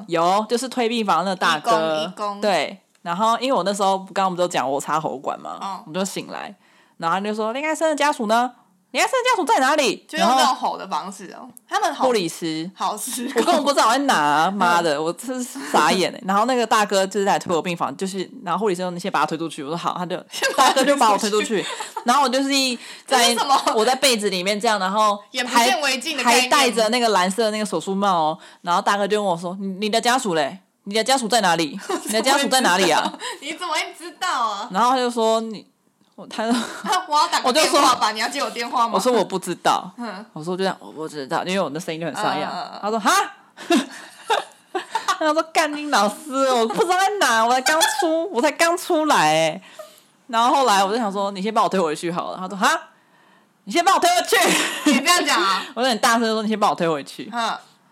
[0.08, 2.80] 有，就是推病房的那大哥，对。
[3.02, 6.54] 然后因为我那时候刚刚我们都讲我插喉管嘛，哦、我就醒来，
[6.98, 8.52] 然后他就说林爱生的家属呢？
[8.90, 10.04] 林爱生的，家属在哪里？
[10.08, 11.48] 就用那种吼的方式哦。
[11.70, 14.50] 他们护理师好吃，我根本不知道我在哪。
[14.56, 16.22] 妈的，我真是傻眼哎。
[16.26, 19.62] 然后那个大哥就是在推我病房，就是然后护理师说你先把他推出去。
[19.62, 20.18] 我说好，他就
[20.58, 21.64] 大哥就把我推出去。
[22.06, 22.50] 然后我就是
[23.06, 23.36] 在
[23.76, 25.70] 我在被子里面这样，然后还
[26.24, 28.40] 还戴着那个蓝色的那个手术帽哦。
[28.62, 30.60] 然后大哥就问我说：“你你的家属嘞？
[30.86, 31.78] 你的家属在哪里？
[32.06, 34.70] 你的家属在哪里啊？” 你怎么会知道啊？
[34.74, 35.66] 然后他就说你。
[36.16, 36.56] 我他说，
[37.10, 38.92] 我要打个电话吧，你要接我电话吗？
[38.94, 39.92] 我说我不知道，
[40.32, 42.80] 我说就这样，我不知道，因为我的声音就很沙哑。
[42.82, 43.12] 他说哈，
[45.20, 49.62] 他说干你老师，我不知道在哪，我才刚出，我才刚出来。
[50.28, 52.38] 然后后来我就想说，你先帮我推回去好了。
[52.38, 52.80] 他说哈，
[53.66, 54.92] 你先帮我推回去。
[54.92, 55.64] 你不要讲啊？
[55.76, 57.32] 我有点大声说，你先帮我推回去。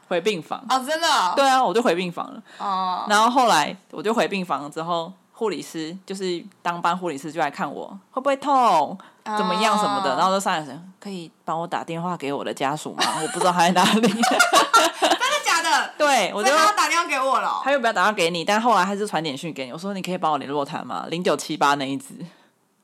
[0.08, 0.64] 回病房。
[0.70, 1.08] 哦，真的？
[1.36, 2.42] 对啊，我就回病房了。
[2.58, 3.06] 哦。
[3.08, 5.12] 然后后来我就回病房了之后。
[5.36, 10.20] 护理师就是当班护理师就来看我会不会痛，怎么样什么的，oh.
[10.20, 13.04] 然后就上来说可以帮我打电话给我的家属吗？
[13.24, 14.02] 我不知道他在哪里。
[14.02, 15.94] 真的假的？
[15.98, 17.62] 对，我就他要打电话给我了。
[17.64, 19.72] 他又不要打电话给你，但后来他是传简讯给你。
[19.72, 21.06] 我说你可以帮我联络他吗？
[21.10, 22.14] 零九七八那一只。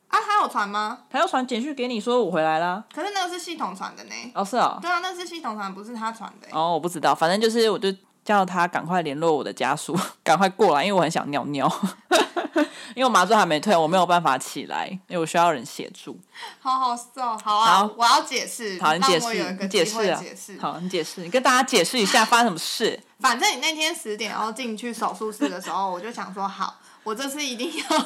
[0.08, 1.00] 啊，他有传吗？
[1.10, 2.84] 他要传简讯给你说我回来了。
[2.96, 4.14] 可是那个是系统传的呢。
[4.34, 4.80] 哦，是哦。
[4.82, 6.48] 对啊，那是系统传，不是他传的。
[6.52, 7.94] 哦，我不知道，反正就是我就
[8.30, 11.68] 叫他赶快联络我的家属， 赶快过来，因为我很想尿尿。
[12.94, 16.16] 因为我麻醉还没退，我没有办法起来，因为我需要人协助。
[16.60, 18.80] 好好笑，好啊，好我要解释。
[18.80, 20.62] 好，你解释，你解释啊。
[20.62, 23.00] 好，你解释，你跟大家解释一下发生什么事。
[23.20, 28.06] 反正你那天十点要进去手术室的时候，我就想说，好，我这次一定要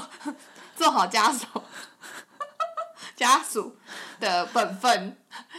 [0.78, 1.46] 做好家属
[3.14, 3.76] 家属
[4.22, 5.18] 的本分，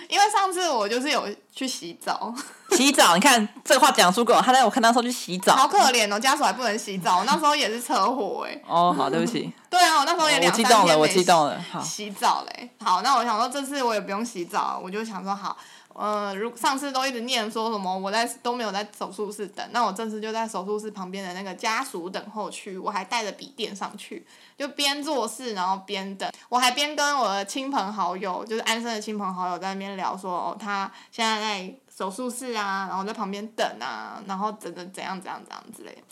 [0.08, 2.34] 因为上次我就是有去洗澡。
[2.76, 8.60] 洗澡，你看这个话讲出口，他在我看到时候去洗澡，好可怜哦，家属还不能洗澡，我那时候也是车祸哎。
[8.66, 9.52] 哦，好，对不起。
[9.70, 11.64] 对啊，我那时候也两三天没洗，我激动了，我激动了。
[11.72, 12.70] 好，洗澡嘞。
[12.82, 15.56] 好，那我想说这次我也不用洗澡，我就想说好。
[15.96, 24.26] 呃，如上次都一直念说什么我在都没有在手术室等，那我这次就在手术室旁边的那个家属等候区，我还带着笔电上去，
[24.58, 36.02] 就边做事然后边等，我还边跟我的亲朋好友，就是安生的亲朋好友在那边聊说，哦，他现在在手术室啊，然后在旁边等啊，然后等等怎样怎样怎样之类，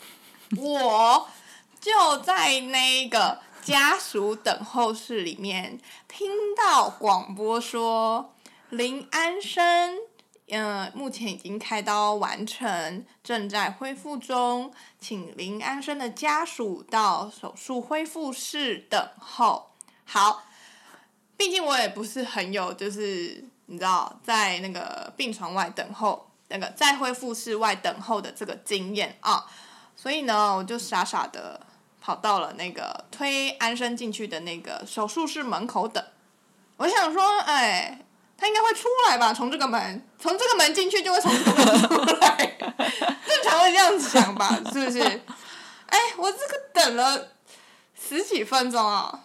[0.57, 1.27] 我
[1.81, 8.29] 就在那个家属等候室里面听到广播说。
[8.69, 9.97] 林安生，
[10.47, 19.69] 嗯、目前已经开刀完成，正在恢复中，请林安生的家属到手术恢复室等候。
[20.05, 20.45] 好，
[21.37, 29.45] 毕竟我也不是很有，就是你知道，在那个病床外等候，那个在恢复室外等候的这个经验啊，
[29.95, 31.59] 所以呢，我就傻傻的
[32.01, 36.03] 跑到了那个推安生进去的那个手术室门口等。
[36.77, 37.99] 我想说，哎，
[38.37, 39.33] 他应该会出来吧？
[39.33, 42.57] 从这个门，从这个门进去就会从这个门出来，
[43.25, 44.49] 正常会这样子想吧？
[44.73, 44.99] 是不是？
[45.87, 47.29] 哎，我这个等了
[47.97, 49.21] 十几分钟啊。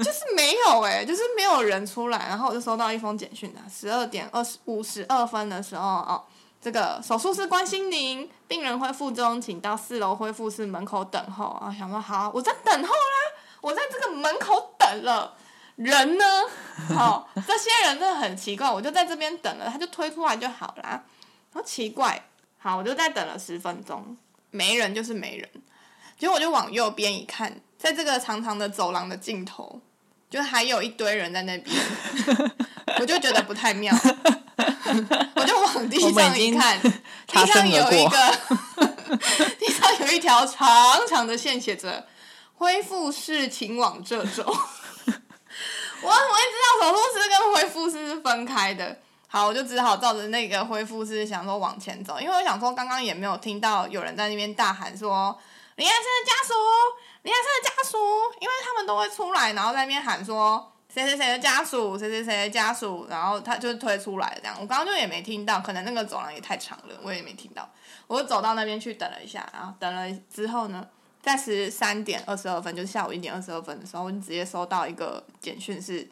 [0.04, 6.24] 就是没有哎、欸，就是没有人出来，然后我就收到一封简讯啊，十二点二十五十二分的时候哦，
[6.60, 11.74] 这个手术室关心您，病人恢复中，请到四楼恢复室门口等候啊。
[11.78, 13.16] 想说好，我在等候啦，
[13.60, 15.34] 我在这个门口等了，
[15.76, 16.24] 人呢？
[16.94, 21.04] 好， 这些人真的很奇怪，我就在这边等了，他就推出来就好啦。
[21.52, 22.26] 好奇怪，
[22.58, 24.16] 好，我就再等了十分钟，
[24.50, 25.48] 没人就是没人，
[26.18, 29.80] 结果我就往右边一看，在这个长长的走廊的尽头。
[30.30, 31.76] 就还有一堆人在那边，
[33.00, 33.92] 我就觉得不太妙，
[35.34, 36.80] 我就往地上一看，
[37.26, 38.38] 地上有一个，
[39.58, 42.06] 地上有一条长长的线，写着
[42.54, 44.44] “恢复室请往这走”。
[46.02, 55.36] 我我也知道手术室跟恢复室是分开的，好，我就只好照着那个恢复室想说往前走，因为我想说刚刚也没有听到有人在那边大喊说
[55.74, 56.54] “林安生的家属”。
[57.22, 57.98] 林先生的家属，
[58.40, 64.56] 因为他们都会出来，然后在那边喊说谁谁谁的家属，谁谁谁的家属，然后他就是推出来这样。
[64.60, 67.70] 我刚刚就也没听到，可能那个走廊也太长了，我也没听到。
[68.06, 70.84] 我就走到那边去等了一下，然后等了之后呢，
[71.22, 76.10] 在十三点二十二分，就是下午一点二十二分的时候，我就直接收到一个简讯，是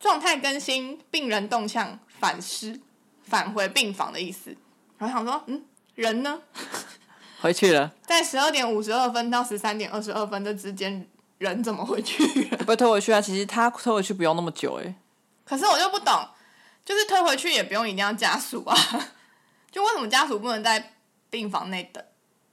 [0.00, 2.80] 状态更新，病人动向返失，
[3.24, 4.56] 返回病房的意思。
[4.96, 5.64] 然后想说，嗯，
[5.96, 6.40] 人呢？
[7.42, 11.04] 回去了，在十二点五十二分到十三点二十二分这之间，
[11.38, 12.24] 人怎么回去？
[12.56, 13.20] 不会推回去啊？
[13.20, 14.94] 其实他推回去不用那么久哎。
[15.44, 16.24] 可是我就不懂，
[16.84, 18.76] 就是推回去也不用一定要家属啊，
[19.72, 20.92] 就为什么家属不能在
[21.30, 22.02] 病房内等？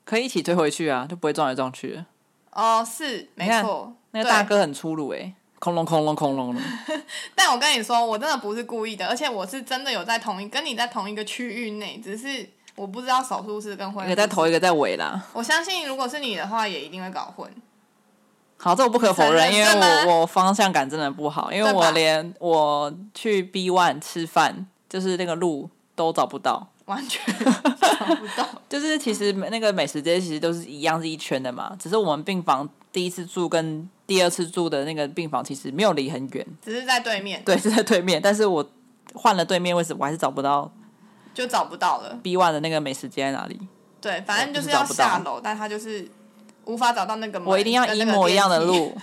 [0.03, 2.03] 可以一起推回去啊，就不会撞来撞去。
[2.51, 6.63] 哦，是没错，那个大哥很粗鲁哎，空隆空隆空隆隆。
[7.35, 12.49] 但我跟你说，我真的不是故意的，而且我是真的有在同一跟你在同一个区域内，只是。
[12.79, 15.21] 我不知道手术室跟恢复室，一个在头，一个在尾啦。
[15.33, 17.45] 我相信，如果是你的话，也一定会搞混。
[18.55, 19.69] 好，这我不可否认，因为
[20.07, 28.47] 我我方向感真的不好，因为我连我去 B One 吃饭，就是那个路都找不到， 完全 找不到。
[28.69, 37.43] 就是其实那个美食街其实都是一样是一圈的嘛，只是我们病房第一次住跟第二次住的那个病房其实没有离很远，只是在对面。
[37.43, 38.65] 对，是在对面，但是我
[39.13, 40.71] 换了对面位置，我还是找不到。
[41.39, 42.19] 就找不到了。
[42.21, 43.57] B one 的那个美食街在哪里？
[44.01, 46.05] 对，反正就是要下楼，但他就是
[46.65, 47.47] 无法找到那个门。
[47.47, 48.93] 我一定要一模一样的路，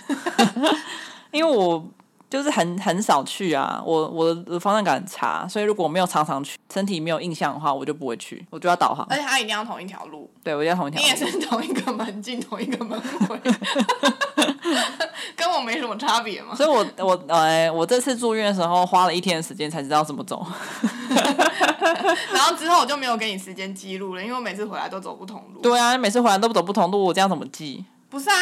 [1.31, 1.83] 因为我
[2.29, 9.03] 就是很很少去啊，我我的方向感很差，所以如果我没有常常去，身体没有印象的话，我就不会去，我就要导航。
[9.09, 10.29] 而且他一定要同一条路。
[10.43, 11.03] 对，我一定要同一条路。
[11.03, 13.41] 你也是同一个门进，同一个门回。
[15.35, 16.55] 跟我没什么差别嘛。
[16.55, 20.45] 所以我我呃，我这次住院的时候花了一天的时间才知道怎么走。
[22.31, 25.61] 然后之后我就没有给你时间记录了，因为我每次回来都走不同路。
[25.61, 27.85] 对啊，每次回来都不走不同路，我这样怎么记？
[28.09, 28.35] 不是啊，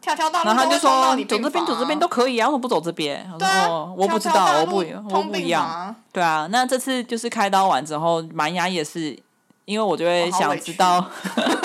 [0.00, 0.52] 条条道路、啊。
[0.52, 0.90] 然后他就说
[1.26, 3.24] 走这边走这边都可以啊，我不走这边。
[3.38, 5.64] 对啊，我不知道，我不我不一样。
[5.64, 9.16] 啊对啊，那这次就是开刀完之后，蛮牙也是，
[9.64, 11.04] 因为我就会想知道，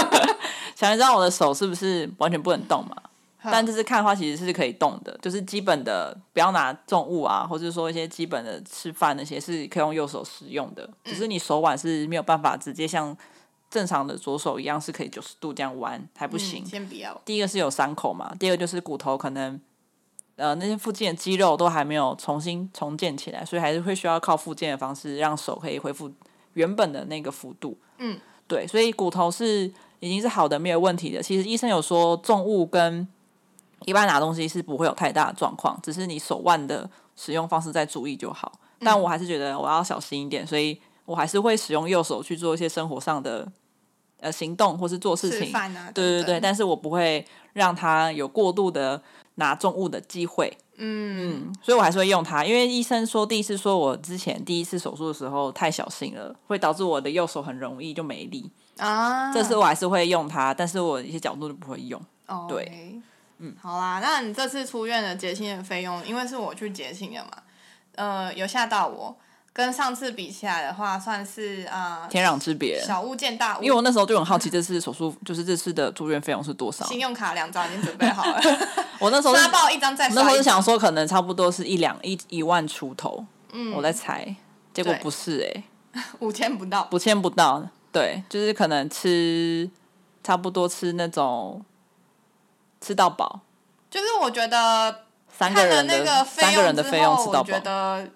[0.76, 2.96] 想知道我的手是不是完全不能动嘛。
[3.52, 13.16] 但这次看的话，其实是可以动的，就是基本的不要拿重物啊，或者说一些基本的吃饭那些是可以用右手使用的，只是你手腕是没有办法直接像
[13.70, 16.66] 正常的左手一样是可以九十度这样弯，还不行。
[16.66, 17.20] 先不要。
[17.26, 19.60] 第一个是有伤口嘛，第二个就是骨头可能
[20.36, 26.12] 呃那些附近的肌肉都还没有重新重建起来，所以还是会需要靠复健的方式让手可以恢复
[26.54, 27.78] 原本的那个幅度。
[27.98, 31.22] 嗯，对，所以骨头是已经是好的，没有问题的。
[31.22, 33.08] 其实医生有说重物跟
[33.88, 38.52] 一般拿东西是不会有太大的状况，只是你手腕的使用方式再注意就好。
[38.82, 43.50] 但我还是觉得我要小心一点，所以我还是会使用右手去做一些生活上的
[44.20, 45.56] 呃行动或是做事情。
[45.56, 49.02] 啊、对对对，但是我不会让他有过度的
[49.36, 50.52] 拿重物的机会。
[50.76, 59.34] 嗯嗯，所以我还是会用它，因为医生说第一次说我之前第一次手术的时候太小心了，会导致我的右手很容易就没力啊。
[59.34, 62.00] 这次我还是会用它，但是我一些角度都不会用。
[62.28, 63.02] 哦、对。
[63.40, 67.32] 嗯，好啦，那你这次出院的结清的费用，因为是我去结清的嘛，
[67.96, 69.16] 呃，有吓到我。
[69.54, 72.80] 跟上次比起来的话，算是啊、呃、天壤之别。
[72.80, 73.64] 小巫见大巫。
[73.64, 76.86] 因为我那时候就很好奇，这次手术就是这次的住院费用是多少？
[76.86, 78.40] 信用卡两张已经准备好了。
[79.02, 80.16] 我那时候刷爆一张再刷一。
[80.16, 83.26] 那时候是想说，可能差不多是一两一一万出头。
[83.52, 84.36] 嗯，我在猜，
[84.76, 87.68] 结果不是哎、欸， 五千不到，五千不到。
[87.92, 89.68] 对，就是可能吃
[90.24, 91.66] 差不多吃那种
[92.82, 93.42] 吃到饱。
[93.90, 98.08] 就是我觉得三个人的那个三个人的费用吃到饱，我觉得。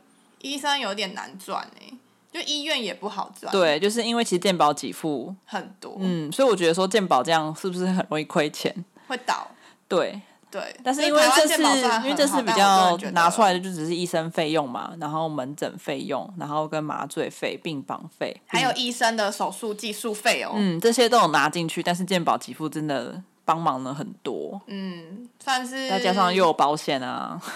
[0.43, 1.93] 医生有点难赚哎，
[2.34, 3.51] 就医院也不好赚。
[3.51, 8.74] 对，就是因为其实健保给付很多，嗯，所以我觉得说健保这样是不是很容易亏钱？
[9.07, 9.47] 会倒。
[9.88, 27.41] 对对，但是因为这次因为这是比较拿出来的就只是医生费用嘛，然后门诊费用，然后跟麻醉费、病房费，还有医生的手术技术费哦，嗯，这些都有拿进去，但是健保给付真的帮忙了很多，嗯，算是再加上又有保险啊。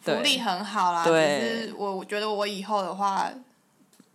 [0.00, 3.28] 福利很好啦，对，只是我我觉得我以后的话，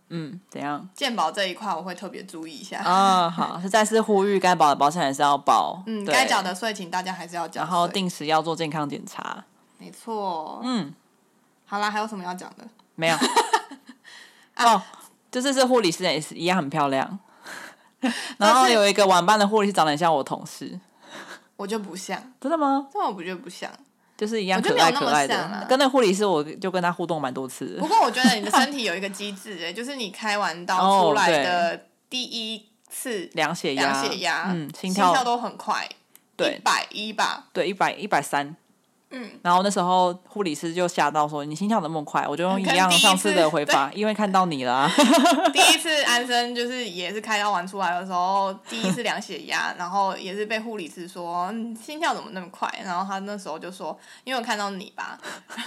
[0.08, 0.88] 嗯，怎样？
[0.94, 2.78] 健保这一块我会特别注意一下。
[2.78, 9.44] 啊、哦，好，是 再次呼吁该保的保险还是要保，嗯，该缴的税请大家还是要缴，然后定时要做健康检查。
[9.76, 10.94] 没错，嗯，
[11.66, 12.66] 好啦，还有什么要讲的？
[12.94, 13.16] 没有。
[14.56, 14.80] 哦，
[15.30, 17.18] 就是这护理师也是一样很漂亮，
[18.38, 20.78] 然后有一个晚班的护理师长得很像我同事，
[21.56, 22.86] 我就不像，真的吗？
[22.92, 23.70] 这我不觉得不像。
[24.14, 27.76] 就是一样可爱可爱的，啊、跟那护理师，我就跟他互动蛮多次。
[27.80, 35.88] 不过我觉得你的身体有一个机制，哎， 就是你开完刀出来的第一次量血压，量血压，嗯，心跳，心跳都很快，
[36.36, 38.54] 对，一百一吧，对，一百一百三。
[39.12, 44.90] 嗯，然后那时候护理师就吓到说：“你心跳怎么那么快？”我就用一样上次的回法，因为看到你了、啊。
[45.52, 55.18] 第一次安生就是也是开刀完出来的时候，第一次量血压，然后也是被护理师说心跳怎么那么快，然后他那时候就说：“因为我看到你吧。”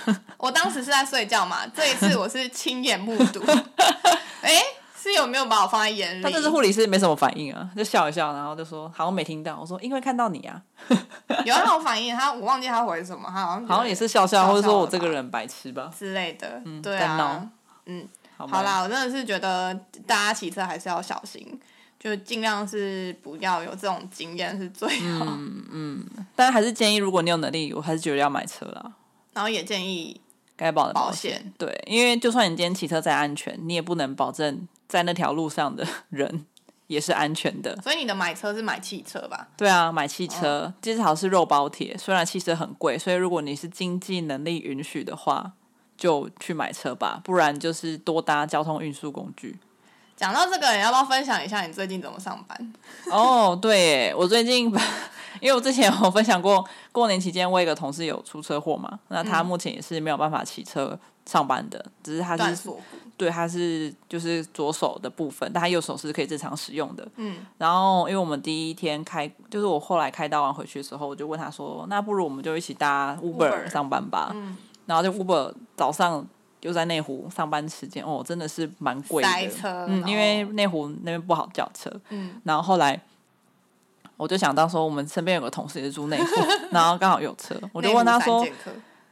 [0.37, 3.43] 我当时是在睡觉嘛，这一次我是亲眼目睹。
[4.41, 4.61] 哎。
[5.05, 6.23] 是有没有把我放在眼里？
[6.23, 9.55] 他这是护理师没什么反应啊，就笑一笑，然后就说好像没听到。
[9.59, 10.59] 我说因为看到你啊，
[11.45, 16.59] 有那种反应，他我忘记他回什么，他好像好像也是笑笑，或者说我这个人白痴吧之类的。
[16.65, 17.47] 嗯，对啊，
[17.85, 19.71] 嗯，好啦，我真的是觉得
[20.07, 21.59] 大家骑车还是要小心，
[21.99, 25.25] 就尽量是不要有这种经验是最好。
[25.27, 28.91] 嗯嗯，但还是建议如果你有能力，我还是觉得要买车啦。
[29.33, 30.19] 然后也建议
[30.57, 34.67] 该保的保险，对，因为就算你今天骑车再安全，你也不能保证。
[34.87, 36.45] 在那条路上的 人
[36.85, 39.47] 也是安全的，所以你的买车是买汽车吧？
[39.57, 41.97] 对啊，买汽车，至少是肉包铁。
[41.97, 45.53] 虽然汽车很贵，所以如果你是经济能力允许的话，
[45.97, 49.57] 就去买车吧，不然就是多搭交通运输工具。
[50.15, 52.73] 讲到这个，你要不要分享一下你最近怎么上班？
[53.11, 54.71] 哦，对耶，我最近，
[55.41, 62.69] 因为我之前有分享过，过年期间我一个同事有出车祸嘛，那他目前也是没有办法骑车上班的，只是他是。
[63.17, 67.07] 对，他是就是左手的部分，但他右手是可以正常使用的。
[67.15, 76.27] 嗯，然后因为我们第一天开，就是我后来开刀完回去的时候，我就问他说：“那不如我们就一起搭 Uber 上班吧。”嗯，然后就 Uber 早上
[76.59, 79.29] 就在内湖上班时间，哦，真的是蛮贵的。
[79.29, 79.85] 塞车。
[79.87, 81.89] 嗯，因为内湖那边不好叫车。
[82.09, 83.01] 嗯，然后后来
[84.17, 86.25] 我就想到说，我们身边有个同事也是住内湖，
[86.71, 88.45] 然后刚好有车，我就问他说。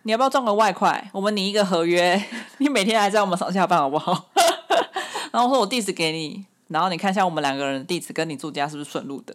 [0.05, 1.09] 你要不要赚个外快？
[1.13, 2.21] 我们拟一个合约，
[2.59, 4.25] 你每天来在我们上下班好不好？
[5.31, 9.33] 然后我说我地址给你，然后你看一下我们两个人的地址跟你住家是不是顺路的？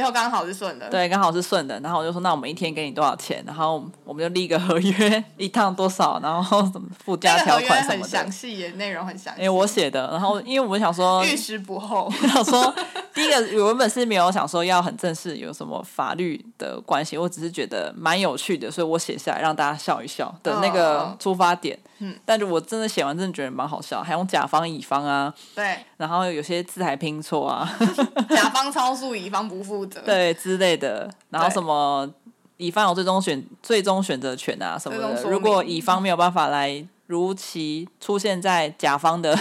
[0.00, 1.78] 最后刚好是顺的，对，刚好是顺的。
[1.80, 3.44] 然后我就说，那我们一天给你多少钱？
[3.46, 6.62] 然后我们就立一个合约，一趟多少，然后
[7.04, 8.00] 附加条款什么的。
[8.00, 9.42] 很详细耶，内容很详细。
[9.42, 12.74] 因为我写的，然后 因为我想说玉石不厚， 我想说
[13.12, 21.76] 第一个我原本是没有想说要很正式，有什么法律的关系，我只是觉得蛮有趣的，所以我写下来让大家笑一笑的那个出发点。
[21.76, 27.70] 哦嗯，但是我真的写完真的觉得蛮好笑，还用甲方乙方啊，对，然后有些字还拼错啊，
[28.30, 32.08] 甲方超速，乙方不负责， 对之类的，然后什么
[32.56, 39.38] 乙方有最终选最终选择权啊什么的，如果乙方没有办法来如期出现在甲方的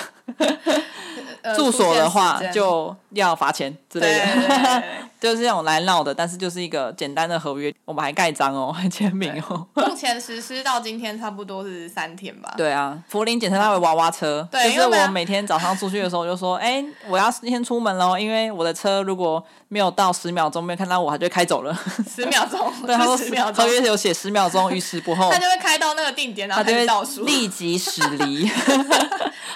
[1.55, 4.83] 住所的话，就要罚钱之类的。
[5.19, 9.67] 就是这种来闹的，但是就是一个简单的合约，我们还盖章哦，还 签名哦。
[9.73, 12.53] 目前实施到今天差不多是三天吧。
[12.55, 21.77] 对啊，福林简称它为娃娃车，对，就是我每天早上出去的时候，我就说，哎、欸，我要先出门喽，因为我的车如果没有到十秒钟没有看到我，它就开走了。
[22.09, 25.29] 十秒钟， 对，他说十秒钟，合约有写十秒钟，于时不候。
[25.31, 28.49] 他就会开到那个定点，然后他就会倒数，立即驶离。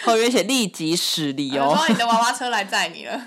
[0.03, 1.67] 合约写立即驶离哦。
[1.71, 3.17] 然后你的娃娃车来载你了。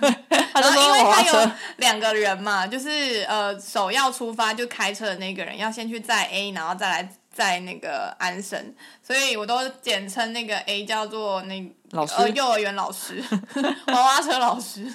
[0.53, 13.23] 他就说因为他有两个人嘛，就是呃，首要出发就开车的那个人要先去载 A，然后再来载那个安生，所以我都简称那个 A 叫做那老师呃幼儿园老师，
[13.89, 14.87] 娃娃车老师。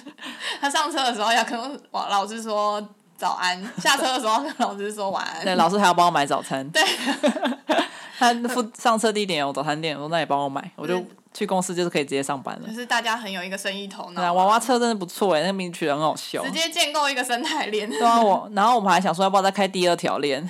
[0.60, 2.82] 他上车的时候要跟老师说
[3.16, 5.44] 早安，下车的时候跟老师说晚安。
[5.44, 6.68] 对，老师还要帮我买早餐。
[6.70, 6.82] 对，
[8.18, 11.04] 他附上车地点有早餐店，我说那也帮我买，我就。
[11.34, 14.20] 去公司就是可以直接上班了，就是大家很有一个生意头脑。
[14.20, 16.44] 对啊，娃娃车真的不错哎，那个名字取得很好笑。
[16.44, 17.88] 直接建构一个生态链。
[17.88, 20.42] 对啊，我然后我们还想说要不要再开第二条链？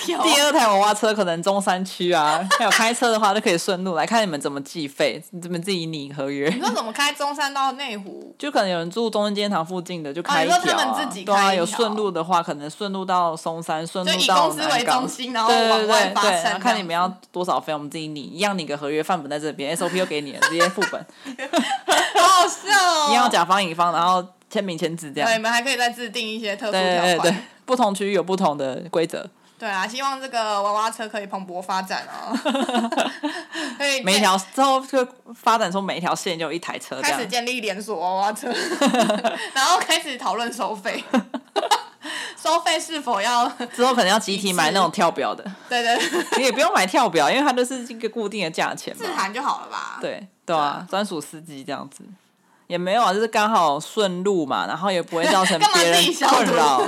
[0.05, 0.21] 条？
[0.23, 6.49] 第二台娃娃车可能中山区啊， 还有开车的话就可以顺路来看你们怎么计费，你们自己拟合约。
[6.49, 8.35] 你说怎么开中山到内湖？
[8.37, 10.59] 就可能有人住中正纪念堂附近的就开一条啊。
[10.59, 16.13] 啊他们自己开对啊，有顺路的话，可能顺路到松山，顺路到以公司为中心，然后往外
[16.59, 20.41] 看你们要多少费，我们自己拟，一样拟个合约范本在这边，SOP 又给你了。
[20.41, 21.05] 直接副本，
[22.19, 23.07] 好好笑哦！
[23.11, 25.29] 一样甲方乙方，然后签名签字这样。
[25.29, 27.01] 对，你们还可以再制定一些特殊条款。
[27.01, 29.25] 对对对，不同区域有不同的规则。
[29.61, 32.35] 对啊，希望这个娃娃车可以蓬勃发展哦。
[33.77, 38.51] 可以每一条之后就发展出每一条线就有一台车，开始建立连锁娃娃车，
[39.53, 41.03] 然后开始讨论收费。
[42.35, 45.43] 收费是否要之后可能要集体买那种跳表的？
[45.69, 45.95] 对对，
[46.39, 49.05] 你也不用买跳表，因为它都是一个固定的价钱嘛。
[49.05, 49.99] 自含就好了吧？
[50.01, 52.03] 对对啊，专属司机这样子。
[52.65, 56.81] 也没有啊，就是刚好顺路嘛，然后也不会造成别人困扰，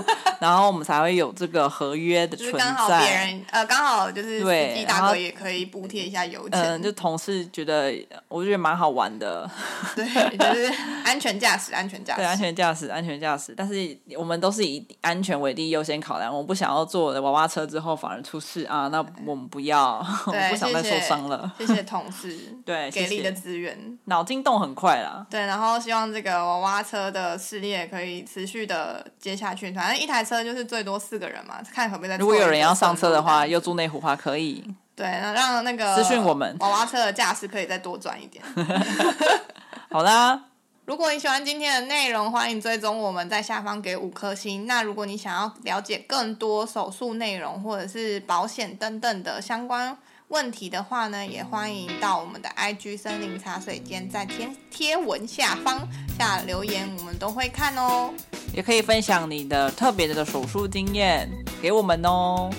[0.44, 2.60] 然后我们才会有这个合约的存在。
[2.60, 6.62] 刚好别人呃，刚好就是司机大哥也可以补贴一下油钱。
[6.62, 7.94] 嗯，就同事觉得
[8.28, 9.50] 我觉得蛮好玩的。
[9.96, 10.74] 对，就是
[11.06, 12.22] 安全驾驶，安全驾驶。
[12.22, 13.54] 对，安全驾驶，安全驾驶。
[13.56, 21.52] 但是我们都是以安全为第一优先考量，我们不想要坐我的娃娃车之后反而出事啊，那我们不要， 不想再受伤了。
[21.58, 25.26] 谢谢 同事，对，给力的资源，脑筋动很快啦。
[25.30, 25.74] 对，然后。
[25.84, 29.70] 希望这个娃娃车的事业可以持续的接下去。
[29.74, 32.16] 反正一台车就是最多四个人嘛，看可不可以再。
[32.16, 34.64] 如果有人要上车的话，又住内湖的话，可以。
[34.96, 38.42] 对，那让那个私讯我们娃娃车的驾驶可以再多赚一点。
[39.92, 40.46] 好啦，
[40.86, 44.66] 如果你喜欢今天的内容，欢迎追踪我们在下方给五颗星。
[44.66, 49.98] 那如果你想要了解更多手术内容或者是保险等等的相关。
[50.34, 58.12] 问题的话呢，也欢迎到我们的 IG 森林茶水间，在贴贴文下方下留言，我们都会看哦。
[58.52, 61.30] 也可以分享你的特别的手术经验
[61.62, 62.50] 给我们哦。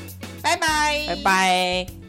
[0.40, 2.03] 拜拜，拜拜。